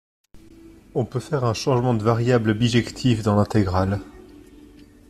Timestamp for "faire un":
1.19-1.53